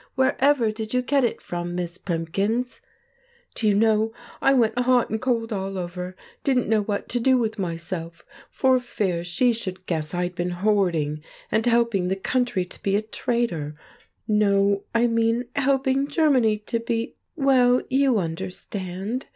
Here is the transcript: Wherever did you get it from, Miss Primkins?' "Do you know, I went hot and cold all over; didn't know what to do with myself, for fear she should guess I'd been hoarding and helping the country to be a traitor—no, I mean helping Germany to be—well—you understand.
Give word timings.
Wherever 0.15 0.71
did 0.71 0.95
you 0.95 1.03
get 1.03 1.23
it 1.23 1.41
from, 1.43 1.75
Miss 1.75 1.99
Primkins?' 1.99 2.79
"Do 3.53 3.67
you 3.67 3.75
know, 3.75 4.11
I 4.41 4.51
went 4.51 4.79
hot 4.79 5.11
and 5.11 5.21
cold 5.21 5.53
all 5.53 5.77
over; 5.77 6.15
didn't 6.43 6.67
know 6.67 6.81
what 6.81 7.07
to 7.09 7.19
do 7.19 7.37
with 7.37 7.59
myself, 7.59 8.25
for 8.49 8.79
fear 8.79 9.23
she 9.23 9.53
should 9.53 9.85
guess 9.85 10.11
I'd 10.15 10.33
been 10.33 10.49
hoarding 10.49 11.23
and 11.51 11.63
helping 11.67 12.07
the 12.07 12.15
country 12.15 12.65
to 12.65 12.81
be 12.81 12.95
a 12.95 13.03
traitor—no, 13.03 13.75
I 14.95 15.05
mean 15.05 15.45
helping 15.55 16.07
Germany 16.07 16.57
to 16.65 16.79
be—well—you 16.79 18.17
understand. 18.17 19.27